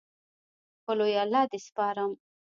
[0.83, 2.11] په لوی الله دې سپارم